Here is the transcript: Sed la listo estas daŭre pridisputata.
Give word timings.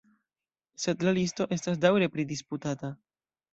Sed 0.85 1.05
la 1.09 1.13
listo 1.19 1.47
estas 1.57 1.79
daŭre 1.85 2.11
pridisputata. 2.17 2.93